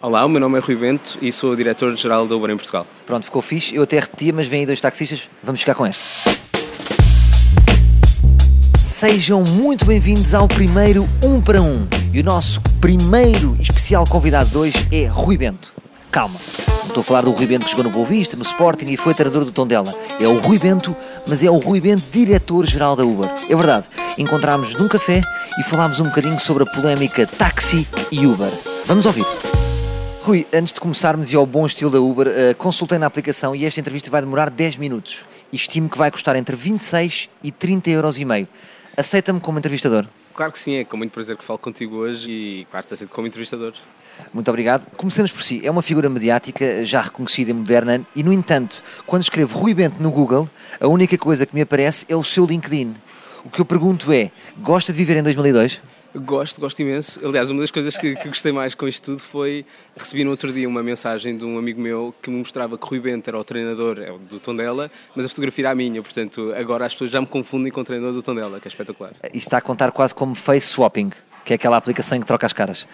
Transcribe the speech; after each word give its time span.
Olá, 0.00 0.24
o 0.24 0.28
meu 0.28 0.38
nome 0.38 0.56
é 0.56 0.60
Rui 0.60 0.76
Bento 0.76 1.18
e 1.20 1.32
sou 1.32 1.50
o 1.50 1.56
diretor-geral 1.56 2.24
da 2.24 2.36
Uber 2.36 2.50
em 2.50 2.56
Portugal. 2.56 2.86
Pronto, 3.04 3.24
ficou 3.24 3.42
fixe. 3.42 3.74
Eu 3.74 3.82
até 3.82 3.98
repetia, 3.98 4.32
mas 4.32 4.46
vêm 4.46 4.60
aí 4.60 4.66
dois 4.66 4.80
taxistas. 4.80 5.28
Vamos 5.42 5.58
ficar 5.58 5.74
com 5.74 5.84
este. 5.84 6.00
Sejam 8.78 9.42
muito 9.42 9.84
bem-vindos 9.84 10.34
ao 10.34 10.46
primeiro 10.46 11.04
Um 11.20 11.40
para 11.40 11.60
Um. 11.60 11.80
E 12.12 12.20
o 12.20 12.22
nosso 12.22 12.60
primeiro 12.80 13.56
especial 13.58 14.06
convidado 14.06 14.50
de 14.50 14.56
hoje 14.56 14.88
é 14.92 15.06
Rui 15.06 15.36
Bento. 15.36 15.74
Calma, 16.12 16.38
não 16.68 16.86
estou 16.86 17.00
a 17.00 17.04
falar 17.04 17.22
do 17.22 17.32
Rui 17.32 17.46
Bento 17.46 17.64
que 17.64 17.72
jogou 17.72 17.82
no 17.82 17.90
Boa 17.90 18.06
Vista, 18.06 18.36
no 18.36 18.44
Sporting 18.44 18.86
e 18.86 18.96
foi 18.96 19.14
treinador 19.14 19.44
do 19.44 19.50
Tondela. 19.50 19.92
É 20.20 20.28
o 20.28 20.38
Rui 20.38 20.60
Bento, 20.60 20.94
mas 21.28 21.42
é 21.42 21.50
o 21.50 21.56
Rui 21.56 21.80
Bento, 21.80 22.04
diretor-geral 22.12 22.94
da 22.94 23.02
Uber. 23.02 23.30
É 23.48 23.56
verdade, 23.56 23.86
encontrámos 24.16 24.76
num 24.76 24.86
café 24.86 25.22
e 25.58 25.64
falámos 25.64 25.98
um 25.98 26.04
bocadinho 26.04 26.38
sobre 26.38 26.62
a 26.62 26.66
polémica 26.66 27.26
táxi 27.26 27.84
e 28.12 28.24
Uber. 28.24 28.52
Vamos 28.86 29.04
ouvir. 29.04 29.26
Rui, 30.28 30.46
antes 30.52 30.74
de 30.74 30.80
começarmos 30.80 31.32
e 31.32 31.36
ao 31.36 31.46
bom 31.46 31.64
estilo 31.64 31.90
da 31.90 31.98
Uber, 31.98 32.28
uh, 32.28 32.54
consultei 32.58 32.98
na 32.98 33.06
aplicação 33.06 33.56
e 33.56 33.64
esta 33.64 33.80
entrevista 33.80 34.10
vai 34.10 34.20
demorar 34.20 34.50
10 34.50 34.76
minutos. 34.76 35.24
Estimo 35.50 35.88
que 35.88 35.96
vai 35.96 36.10
custar 36.10 36.36
entre 36.36 36.54
26 36.54 37.30
e 37.42 37.50
30 37.50 37.88
euros 37.88 38.18
e 38.18 38.26
meio. 38.26 38.46
Aceita-me 38.94 39.40
como 39.40 39.58
entrevistador? 39.58 40.06
Claro 40.34 40.52
que 40.52 40.58
sim, 40.58 40.74
é 40.74 40.84
com 40.84 40.98
muito 40.98 41.12
prazer 41.12 41.34
que 41.34 41.42
falo 41.42 41.58
contigo 41.58 41.96
hoje 41.96 42.30
e 42.30 42.66
claro 42.70 42.86
que 42.86 42.92
aceito 42.92 43.10
como 43.10 43.26
entrevistador. 43.26 43.72
Muito 44.30 44.46
obrigado. 44.50 44.86
Comecemos 44.98 45.32
por 45.32 45.42
si. 45.42 45.62
É 45.64 45.70
uma 45.70 45.80
figura 45.80 46.10
mediática, 46.10 46.84
já 46.84 47.00
reconhecida 47.00 47.50
e 47.50 47.54
moderna, 47.54 48.06
e 48.14 48.22
no 48.22 48.30
entanto, 48.30 48.82
quando 49.06 49.22
escrevo 49.22 49.58
Rui 49.58 49.72
Bento 49.72 49.96
no 49.98 50.10
Google, 50.10 50.46
a 50.78 50.86
única 50.86 51.16
coisa 51.16 51.46
que 51.46 51.54
me 51.54 51.62
aparece 51.62 52.04
é 52.06 52.14
o 52.14 52.22
seu 52.22 52.44
LinkedIn. 52.44 52.94
O 53.46 53.48
que 53.48 53.62
eu 53.62 53.64
pergunto 53.64 54.12
é, 54.12 54.30
gosta 54.58 54.92
de 54.92 54.98
viver 54.98 55.16
em 55.16 55.22
2002? 55.22 55.80
Gosto, 56.14 56.60
gosto 56.60 56.80
imenso. 56.80 57.20
Aliás, 57.24 57.50
uma 57.50 57.60
das 57.60 57.70
coisas 57.70 57.96
que, 57.96 58.16
que, 58.16 58.28
gostei 58.28 58.50
mais 58.50 58.74
com 58.74 58.88
isto 58.88 59.04
tudo 59.04 59.18
foi 59.18 59.66
recebi 59.96 60.24
no 60.24 60.30
outro 60.30 60.52
dia 60.52 60.66
uma 60.66 60.82
mensagem 60.82 61.36
de 61.36 61.44
um 61.44 61.58
amigo 61.58 61.80
meu 61.80 62.14
que 62.22 62.30
me 62.30 62.38
mostrava 62.38 62.78
que 62.78 62.86
Rui 62.86 62.98
Bento 62.98 63.28
era 63.28 63.38
o 63.38 63.44
treinador 63.44 63.98
é 63.98 64.12
do 64.18 64.40
Tondela, 64.40 64.90
mas 65.14 65.26
a 65.26 65.28
fotografia 65.28 65.64
era 65.64 65.72
a 65.72 65.74
minha, 65.74 66.02
portanto 66.02 66.52
agora 66.56 66.86
as 66.86 66.92
pessoas 66.92 67.10
já 67.10 67.20
me 67.20 67.26
confundem 67.26 67.70
com 67.70 67.82
o 67.82 67.84
treinador 67.84 68.14
do 68.14 68.22
Tondela, 68.22 68.58
que 68.58 68.66
é 68.66 68.70
espetacular. 68.70 69.12
Isso 69.34 69.46
está 69.46 69.58
a 69.58 69.60
contar 69.60 69.92
quase 69.92 70.14
como 70.14 70.34
face 70.34 70.68
swapping, 70.68 71.12
que 71.44 71.52
é 71.52 71.56
aquela 71.56 71.76
aplicação 71.76 72.16
em 72.16 72.20
que 72.20 72.26
troca 72.26 72.46
as 72.46 72.54
caras. 72.54 72.88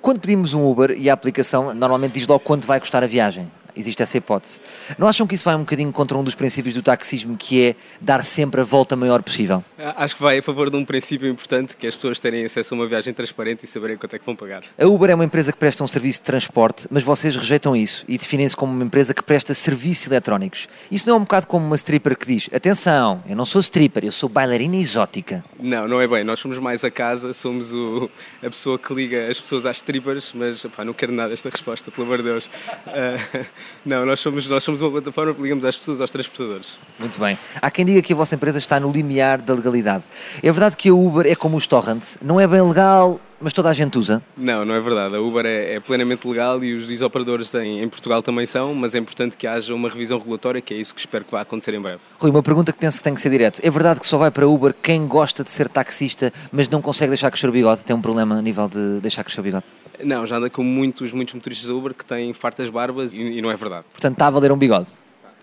Quando 0.00 0.20
pedimos 0.20 0.54
um 0.54 0.64
Uber 0.64 0.92
e 0.92 1.10
a 1.10 1.12
aplicação 1.12 1.74
normalmente 1.74 2.12
diz 2.12 2.26
logo 2.26 2.40
quanto 2.40 2.66
vai 2.66 2.80
custar 2.80 3.02
a 3.02 3.06
viagem, 3.06 3.50
existe 3.78 4.02
essa 4.02 4.16
hipótese. 4.16 4.60
Não 4.98 5.08
acham 5.08 5.26
que 5.26 5.34
isso 5.34 5.44
vai 5.44 5.54
um 5.54 5.60
bocadinho 5.60 5.92
contra 5.92 6.16
um 6.16 6.24
dos 6.24 6.34
princípios 6.34 6.74
do 6.74 6.82
taxismo, 6.82 7.36
que 7.36 7.62
é 7.62 7.76
dar 8.00 8.24
sempre 8.24 8.60
a 8.60 8.64
volta 8.64 8.96
maior 8.96 9.22
possível? 9.22 9.64
Acho 9.78 10.16
que 10.16 10.22
vai 10.22 10.38
a 10.38 10.42
favor 10.42 10.70
de 10.70 10.76
um 10.76 10.84
princípio 10.84 11.28
importante, 11.28 11.76
que 11.76 11.86
é 11.86 11.88
as 11.88 11.96
pessoas 11.96 12.20
terem 12.20 12.44
acesso 12.44 12.74
a 12.74 12.76
uma 12.76 12.86
viagem 12.86 13.12
transparente 13.14 13.64
e 13.64 13.66
saberem 13.66 13.96
quanto 13.96 14.16
é 14.16 14.18
que 14.18 14.26
vão 14.26 14.36
pagar. 14.36 14.62
A 14.78 14.86
Uber 14.86 15.10
é 15.10 15.14
uma 15.14 15.24
empresa 15.24 15.52
que 15.52 15.58
presta 15.58 15.82
um 15.82 15.86
serviço 15.86 16.20
de 16.20 16.26
transporte, 16.26 16.86
mas 16.90 17.02
vocês 17.02 17.36
rejeitam 17.36 17.74
isso 17.74 18.04
e 18.08 18.18
definem-se 18.18 18.56
como 18.56 18.72
uma 18.72 18.84
empresa 18.84 19.14
que 19.14 19.22
presta 19.22 19.54
serviços 19.54 20.06
eletrónicos. 20.06 20.68
Isso 20.90 21.06
não 21.06 21.14
é 21.14 21.18
um 21.18 21.22
bocado 21.22 21.46
como 21.46 21.64
uma 21.66 21.76
stripper 21.76 22.16
que 22.16 22.26
diz: 22.26 22.48
atenção, 22.52 23.22
eu 23.28 23.36
não 23.36 23.44
sou 23.44 23.60
stripper, 23.60 24.04
eu 24.04 24.12
sou 24.12 24.28
bailarina 24.28 24.76
exótica. 24.76 25.44
Não, 25.58 25.88
não 25.88 26.00
é 26.00 26.06
bem. 26.06 26.22
Nós 26.22 26.38
somos 26.38 26.58
mais 26.58 26.84
a 26.84 26.90
casa, 26.90 27.32
somos 27.32 27.72
o, 27.72 28.08
a 28.42 28.48
pessoa 28.48 28.78
que 28.78 28.94
liga 28.94 29.28
as 29.28 29.40
pessoas 29.40 29.66
às 29.66 29.78
strippers, 29.78 30.32
mas 30.32 30.64
opá, 30.64 30.84
não 30.84 30.92
quero 30.92 31.12
nada 31.12 31.32
esta 31.32 31.50
resposta, 31.50 31.90
pelo 31.90 32.06
amor 32.06 32.18
de 32.18 32.24
Deus. 32.24 32.46
Uh, 32.86 33.46
não, 33.84 34.06
nós 34.06 34.20
somos, 34.20 34.48
nós 34.48 34.62
somos 34.62 34.80
uma 34.82 34.90
plataforma 34.90 35.34
que 35.34 35.42
ligamos 35.42 35.64
às 35.64 35.76
pessoas, 35.76 36.00
aos 36.00 36.10
transportadores. 36.10 36.78
Muito 36.98 37.18
bem. 37.18 37.36
Há 37.60 37.70
quem 37.70 37.84
diga 37.84 38.00
que 38.00 38.12
a 38.12 38.16
vossa 38.16 38.36
empresa 38.36 38.58
está 38.58 38.78
no 38.78 38.90
limiar 38.92 39.42
da 39.42 39.54
legalidade. 39.54 40.04
É 40.42 40.52
verdade 40.52 40.76
que 40.76 40.90
a 40.90 40.94
Uber 40.94 41.26
é 41.26 41.34
como 41.34 41.56
os 41.56 41.66
torrents, 41.66 42.16
não 42.22 42.40
é 42.40 42.46
bem 42.46 42.62
legal, 42.62 43.20
mas 43.40 43.52
toda 43.52 43.68
a 43.68 43.72
gente 43.72 43.96
usa? 43.98 44.22
Não, 44.36 44.64
não 44.64 44.74
é 44.74 44.80
verdade. 44.80 45.14
A 45.14 45.20
Uber 45.20 45.46
é, 45.46 45.74
é 45.74 45.80
plenamente 45.80 46.26
legal 46.26 46.62
e 46.62 46.74
os 46.74 47.02
operadores 47.02 47.54
em, 47.54 47.82
em, 47.82 47.88
Portugal 47.88 48.22
também 48.22 48.46
são, 48.46 48.74
mas 48.74 48.94
é 48.94 48.98
importante 48.98 49.36
que 49.36 49.46
haja 49.46 49.74
uma 49.74 49.88
revisão 49.88 50.18
regulatória, 50.18 50.60
que 50.60 50.74
é 50.74 50.76
isso 50.76 50.94
que 50.94 51.00
espero 51.00 51.24
que 51.24 51.30
vá 51.30 51.40
acontecer 51.40 51.74
em 51.74 51.80
breve. 51.80 52.00
Rui, 52.18 52.30
uma 52.30 52.42
pergunta 52.42 52.72
que 52.72 52.78
penso 52.78 52.98
que 52.98 53.04
tem 53.04 53.14
que 53.14 53.20
ser 53.20 53.30
direto. 53.30 53.60
É 53.62 53.70
verdade 53.70 54.00
que 54.00 54.06
só 54.06 54.18
vai 54.18 54.30
para 54.30 54.46
Uber 54.46 54.74
quem 54.82 55.06
gosta 55.06 55.44
de 55.44 55.50
ser 55.50 55.68
taxista, 55.68 56.32
mas 56.50 56.68
não 56.68 56.82
consegue 56.82 57.10
deixar 57.10 57.30
crescer 57.30 57.48
o 57.48 57.52
bigode? 57.52 57.84
Tem 57.84 57.94
um 57.94 58.02
problema 58.02 58.36
a 58.36 58.42
nível 58.42 58.68
de 58.68 59.00
deixar 59.00 59.22
crescer 59.22 59.40
o 59.40 59.44
bigode? 59.44 59.64
Não, 60.02 60.26
já 60.26 60.36
anda 60.36 60.48
com 60.50 60.62
muitos, 60.62 61.12
muitos 61.12 61.34
motoristas 61.34 61.68
da 61.68 61.74
Uber 61.74 61.94
que 61.94 62.04
têm 62.04 62.32
fartas 62.32 62.68
barbas 62.70 63.12
e, 63.12 63.18
e 63.18 63.42
não 63.42 63.50
é 63.50 63.56
verdade. 63.56 63.84
Portanto, 63.92 64.12
está 64.14 64.26
a 64.26 64.30
valer 64.30 64.52
um 64.52 64.56
bigode. 64.56 64.88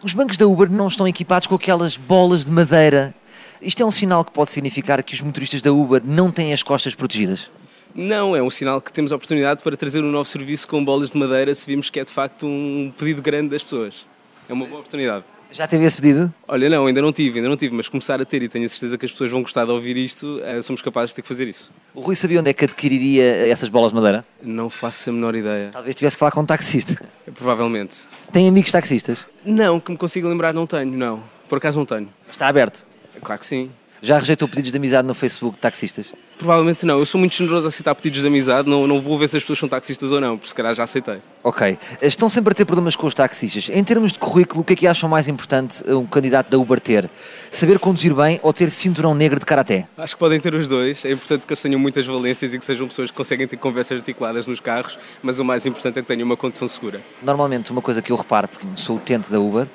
Os 0.04 0.14
bancos 0.14 0.38
da 0.38 0.46
Uber 0.46 0.70
não 0.70 0.88
estão 0.88 1.08
equipados 1.08 1.48
com 1.48 1.56
aquelas 1.56 1.98
bolas 1.98 2.46
de 2.46 2.52
madeira. 2.52 3.14
Isto 3.62 3.82
é 3.82 3.86
um 3.86 3.92
sinal 3.92 4.24
que 4.24 4.32
pode 4.32 4.52
significar 4.52 5.02
que 5.02 5.14
os 5.14 5.22
motoristas 5.22 5.62
da 5.62 5.72
Uber 5.72 6.02
não 6.06 6.30
têm 6.30 6.54
as 6.54 6.62
costas 6.62 6.94
protegidas? 6.94 7.50
Não, 7.98 8.36
é 8.36 8.44
um 8.44 8.50
sinal 8.50 8.82
que 8.82 8.92
temos 8.92 9.14
a 9.14 9.16
oportunidade 9.16 9.64
para 9.64 9.78
trazer 9.78 10.04
um 10.04 10.12
novo 10.12 10.28
serviço 10.28 10.68
com 10.68 10.84
bolas 10.84 11.12
de 11.12 11.18
madeira 11.18 11.56
se 11.56 11.66
vimos 11.66 11.90
que 11.90 11.98
é 11.98 12.04
de 12.04 12.12
facto 12.12 12.46
um 12.46 12.92
pedido 12.98 13.22
grande 13.22 13.50
das 13.52 13.64
pessoas. 13.64 14.06
É 14.50 14.54
uma 14.54 14.66
boa 14.66 14.80
oportunidade. 14.80 15.24
Já 15.50 15.66
teve 15.66 15.86
esse 15.86 15.96
pedido? 15.96 16.34
Olha, 16.46 16.68
não, 16.68 16.88
ainda 16.88 17.02
não 17.02 17.14
tive, 17.14 17.40
ainda 17.40 17.48
não 17.48 17.56
tive, 17.56 17.74
mas 17.74 17.88
começar 17.88 18.20
a 18.20 18.26
ter 18.26 18.44
e 18.44 18.50
tenho 18.50 18.66
a 18.66 18.68
certeza 18.68 18.98
que 18.98 19.06
as 19.06 19.12
pessoas 19.14 19.32
vão 19.32 19.42
gostar 19.42 19.64
de 19.64 19.72
ouvir 19.72 19.96
isto, 19.96 20.42
eh, 20.44 20.62
somos 20.62 20.82
capazes 20.82 21.12
de 21.12 21.16
ter 21.16 21.22
que 21.22 21.28
fazer 21.30 21.48
isso. 21.48 21.72
O 21.94 22.02
Rui 22.02 22.18
sabia 22.18 22.42
onde 22.42 22.50
é 22.50 22.54
que 22.54 22.66
adquiriria 22.66 23.48
essas 23.48 23.70
bolas 23.70 23.94
de 23.94 23.96
madeira? 23.96 24.26
Não 24.44 24.70
faço 24.70 25.10
a 25.10 25.14
menor 25.14 25.34
ideia. 25.34 25.70
Talvez 25.72 25.96
tivesse 25.96 26.18
que 26.18 26.20
falar 26.20 26.32
com 26.32 26.42
um 26.42 26.46
taxista. 26.46 27.02
Provavelmente. 27.34 28.00
Tem 28.34 28.46
amigos 28.46 28.74
taxistas? 28.74 29.26
Não, 29.46 29.80
que 29.80 29.92
me 29.92 29.98
consiga 29.98 30.28
lembrar 30.28 30.54
não 30.54 30.68
tenho, 30.68 30.92
não. 30.92 31.24
Por 31.48 31.60
acaso 31.60 31.78
não 31.78 31.86
tenho. 31.86 32.10
Está 32.30 32.50
aberto? 32.50 32.86
Claro 33.22 33.40
que 33.40 33.46
sim. 33.46 33.72
Já 34.02 34.18
rejeitou 34.18 34.48
pedidos 34.48 34.72
de 34.72 34.78
amizade 34.78 35.08
no 35.08 35.16
Facebook 35.16 35.56
de 35.56 35.62
taxistas? 35.62 36.14
Provavelmente 36.38 36.86
não. 36.86 37.00
Eu 37.00 37.06
sou 37.06 37.20
muito 37.20 37.36
generoso 37.36 37.66
a 37.66 37.70
aceitar 37.70 37.96
pedidos 37.96 38.22
de 38.22 38.28
amizade. 38.28 38.70
Não, 38.70 38.86
não 38.86 39.02
vou 39.02 39.18
ver 39.18 39.28
se 39.28 39.38
as 39.38 39.44
pessoas 39.44 39.60
são 39.60 39.70
taxistas 39.70 40.12
ou 40.12 40.20
não, 40.20 40.38
porque 40.38 40.50
se 40.50 40.56
calhar 40.56 40.74
já 40.76 40.84
aceitei. 40.84 41.20
Ok. 41.44 41.78
Estão 42.02 42.28
sempre 42.28 42.52
a 42.52 42.56
ter 42.56 42.66
problemas 42.66 42.96
com 42.96 43.06
os 43.08 43.14
taxistas. 43.14 43.70
Em 43.72 43.84
termos 43.84 44.12
de 44.12 44.20
currículo, 44.20 44.62
o 44.62 44.64
que 44.64 44.74
é 44.74 44.76
que 44.76 44.88
acham 44.88 45.08
mais 45.08 45.28
importante 45.28 45.84
um 45.88 46.06
candidato 46.06 46.50
da 46.50 46.58
Uber 46.58 46.80
ter? 46.80 47.10
Saber 47.52 47.80
conduzir 47.80 48.14
bem 48.14 48.40
ou 48.42 48.52
ter 48.52 48.70
cinturão 48.72 49.14
negro 49.14 49.40
de 49.40 49.46
karaté? 49.46 49.88
Acho 49.98 50.16
que 50.16 50.20
podem 50.20 50.40
ter 50.40 50.54
os 50.56 50.68
dois. 50.68 51.06
É 51.06 51.12
importante 51.12 51.46
que 51.46 51.54
eles 51.54 51.62
tenham 51.62 51.80
muitas 51.80 52.06
valências 52.06 52.54
e 52.54 52.60
que 52.60 52.66
sejam 52.66 52.88
pessoas 52.88 53.12
que 53.12 53.18
conseguem 53.18 53.48
ter 53.48 53.58
conversas 53.58 54.00
articuladas 54.00 54.48
nos 54.48 54.60
carros, 54.60 54.98
mas 55.22 55.40
o 55.40 55.46
mais 55.46 55.66
importante 55.66 56.00
é 56.00 56.02
que 56.02 56.08
tenham 56.08 56.26
uma 56.26 56.36
condução 56.36 56.68
segura. 56.68 57.00
Normalmente, 57.22 57.72
uma 57.72 57.82
coisa 57.82 58.02
que 58.02 58.12
eu 58.12 58.16
reparo, 58.16 58.48
porque 58.48 58.66
sou 58.76 58.98
utente 58.98 59.32
da 59.32 59.40
Uber, 59.40 59.68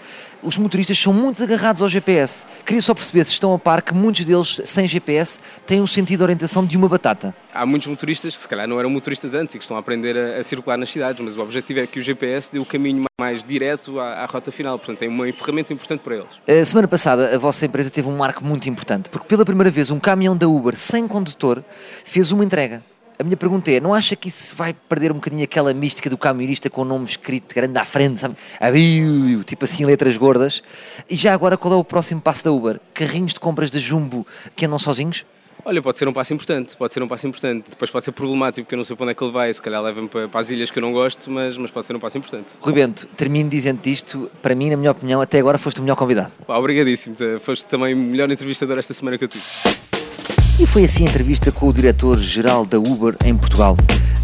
os 0.43 0.57
motoristas 0.57 0.99
são 0.99 1.13
muito 1.13 1.43
agarrados 1.43 1.83
ao 1.83 1.89
GPS. 1.89 2.47
Queria 2.65 2.81
só 2.81 2.95
perceber 2.95 3.25
se 3.25 3.33
estão 3.33 3.53
a 3.55 3.59
par 3.59 3.83
que 3.83 3.95
muitos 3.95 4.25
deles, 4.25 4.61
sem 4.65 4.89
GPS, 4.89 5.39
têm 5.67 5.81
um 5.81 5.87
sentido 5.87 6.19
de 6.19 6.23
orientação 6.25 6.50
de 6.67 6.77
uma 6.77 6.89
batata. 6.89 7.35
Há 7.55 7.65
muitos 7.65 7.89
motoristas 7.89 8.35
que 8.35 8.43
se 8.43 8.49
calhar 8.49 8.67
não 8.67 8.79
eram 8.79 8.91
motoristas 8.91 9.35
antes 9.35 9.55
e 9.55 9.59
que 9.59 9.65
estão 9.65 9.77
a 9.77 9.81
aprender 9.81 10.17
a, 10.17 10.41
a 10.41 10.43
circular 10.43 10.77
nas 10.77 10.91
cidades, 10.91 11.21
mas 11.25 11.37
o 11.37 11.41
objetivo 11.41 11.81
é 11.81 11.87
que 11.87 12.01
o 12.01 12.03
GPS 12.03 12.51
dê 12.51 12.59
o 12.59 12.65
caminho 12.65 13.05
mais 13.21 13.45
direto 13.45 14.01
à, 14.01 14.23
à, 14.23 14.27
rota 14.27 14.51
final, 14.51 14.79
portanto 14.79 15.03
é 15.03 15.09
uma 15.09 15.31
ferramenta 15.33 15.73
importante 15.73 16.01
para 16.01 16.17
eles. 16.17 16.41
A 16.49 16.65
semana 16.65 16.89
passada 16.89 17.35
a 17.35 17.39
vossa 17.39 17.65
empresa 17.67 17.91
teve 17.91 18.09
um 18.09 18.17
marco 18.17 18.45
muito 18.45 18.69
importante, 18.69 19.11
porque 19.11 19.29
pela 19.29 19.45
primeira 19.45 19.71
vez 19.71 19.91
um 19.91 20.01
caminhão 20.01 20.37
da 20.37 20.49
Uber 20.49 20.75
sem 20.75 21.07
condutor 21.07 21.63
fez 22.05 22.33
uma 22.33 22.45
entrega. 22.45 22.83
A 23.21 23.23
minha 23.23 23.37
pergunta 23.37 23.71
é, 23.71 23.79
não 23.79 23.93
acha 23.93 24.17
que 24.17 24.29
isso 24.29 24.57
vai 24.57 24.73
perder 24.73 25.13
um 25.13 25.17
bocadinho 25.17 25.45
aquela 25.45 25.75
mística 25.75 26.09
do 26.09 26.17
camionista 26.17 26.71
com 26.71 26.81
o 26.81 26.85
nome 26.87 27.05
escrito 27.05 27.55
grande 27.55 27.77
à 27.79 27.85
frente, 27.85 28.19
sabe? 28.19 28.35
Tipo 29.45 29.67
assim, 29.67 29.85
letras 29.85 30.17
gordas. 30.17 30.63
E 31.09 31.17
já 31.17 31.35
agora, 31.35 31.59
qual 31.59 31.75
é 31.75 31.77
o 31.77 31.85
próximo 31.85 32.19
passo 32.19 32.43
da 32.43 32.51
Uber? 32.51 32.81
Carrinhos 32.95 33.35
de 33.35 33.41
compras 33.41 33.71
da 33.71 33.79
Jumbo 33.79 34.27
que 34.57 34.65
andam 34.65 34.79
sozinhos? 34.79 35.27
Olha, 35.65 35.83
pode 35.83 35.99
ser 35.99 36.09
um 36.09 36.13
passo 36.13 36.33
importante, 36.33 36.77
pode 36.77 36.93
ser 36.93 37.03
um 37.03 37.09
passo 37.09 37.27
importante. 37.27 37.71
Depois 37.71 37.91
pode 37.91 38.05
ser 38.05 38.13
problemático, 38.13 38.65
porque 38.65 38.75
eu 38.75 38.79
não 38.79 38.85
sei 38.85 38.97
para 38.97 39.05
onde 39.05 39.13
é 39.13 39.15
que 39.15 39.23
ele 39.23 39.33
vai, 39.33 39.53
se 39.53 39.61
calhar 39.61 39.83
leva-me 39.83 40.09
para, 40.09 40.29
para, 40.29 40.41
as 40.41 40.51
ilhas 40.51 40.71
que 40.71 40.79
eu 40.79 40.83
não 40.83 40.93
gosto, 40.93 41.31
mas, 41.31 41.57
mas 41.57 41.71
pode 41.71 41.87
ser 41.87 41.97
um 41.97 42.01
passo 42.01 42.19
importante. 42.19 42.55
Rui 42.61 42.73
Bento, 42.73 43.07
termino 43.17 43.49
dizendo 43.49 43.87
isto, 43.87 44.31
para 44.43 44.55
mim, 44.55 44.71
na 44.71 44.77
minha 44.77 44.91
opinião, 44.91 45.21
até 45.21 45.39
agora 45.39 45.59
foste 45.59 45.81
o 45.81 45.83
melhor 45.83 45.97
convidado. 45.97 46.31
Pá, 46.47 46.57
obrigadíssimo, 46.57 47.17
foste 47.41 47.67
também 47.67 47.95
o 47.95 47.97
melhor 47.97 48.31
entrevistador 48.31 48.79
esta 48.79 48.95
semana 48.95 49.19
que 49.19 49.25
eu 49.25 49.29
tive. 49.29 49.45
E 50.59 50.67
foi 50.67 50.85
assim 50.85 51.07
a 51.07 51.09
entrevista 51.09 51.51
com 51.51 51.69
o 51.69 51.73
diretor-geral 51.73 52.67
da 52.67 52.79
Uber 52.79 53.17
em 53.25 53.35
Portugal. 53.37 53.77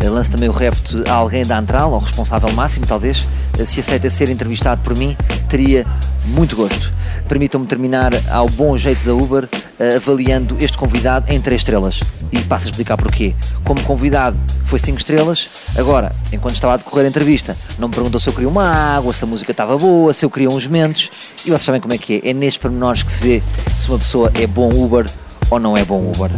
Lance 0.05 0.31
também 0.31 0.49
o 0.49 0.53
repto 0.53 1.03
a 1.09 1.13
alguém 1.15 1.47
da 1.47 1.59
Antral, 1.59 1.95
ao 1.95 1.99
responsável 1.99 2.53
máximo, 2.53 2.87
talvez. 2.87 3.27
Se 3.65 3.81
aceita 3.81 4.11
ser 4.11 4.29
entrevistado 4.29 4.83
por 4.83 4.95
mim, 4.95 5.17
teria 5.49 5.87
muito 6.27 6.55
gosto. 6.55 6.93
Permitam-me 7.27 7.67
terminar 7.67 8.13
ao 8.31 8.49
bom 8.49 8.77
jeito 8.77 9.03
da 9.05 9.15
Uber, 9.15 9.49
avaliando 9.97 10.57
este 10.61 10.77
convidado 10.77 11.31
em 11.33 11.41
3 11.41 11.61
estrelas. 11.61 12.01
E 12.33 12.39
passo 12.41 12.67
a 12.67 12.71
explicar 12.71 12.97
porquê. 12.97 13.35
Como 13.65 13.81
convidado 13.83 14.37
foi 14.65 14.79
5 14.79 14.99
estrelas, 14.99 15.49
agora, 15.77 16.15
enquanto 16.33 16.55
estava 16.55 16.75
a 16.75 16.77
decorrer 16.77 17.07
a 17.07 17.09
entrevista, 17.09 17.57
não 17.79 17.89
me 17.89 17.95
perguntou 17.95 18.19
se 18.19 18.29
eu 18.29 18.33
queria 18.33 18.49
uma 18.49 18.65
água, 18.97 19.13
se 19.13 19.25
a 19.25 19.27
música 19.27 19.51
estava 19.51 19.77
boa, 19.77 20.13
se 20.13 20.25
eu 20.25 20.31
queria 20.31 20.49
uns 20.49 20.67
mentos. 20.67 21.11
E 21.45 21.51
vocês 21.51 21.63
sabem 21.63 21.81
como 21.81 21.95
é 21.95 21.99
que 21.99 22.23
é. 22.25 22.31
É 22.31 22.33
nestes 22.33 22.59
pormenores 22.59 23.03
que 23.03 23.13
se 23.13 23.21
vê 23.21 23.43
se 23.81 23.89
uma 23.89 23.99
pessoa 23.99 24.31
é 24.35 24.47
bom 24.47 24.69
Uber 24.69 25.09
ou 25.51 25.61
não 25.61 25.77
é 25.77 25.85
bom 25.85 26.11
Uber. 26.15 26.31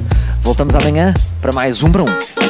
Voltamos 0.43 0.75
amanhã 0.75 1.15
para 1.41 1.53
mais 1.53 1.83
um 1.83 1.91
para 1.91 2.03
um. 2.03 2.48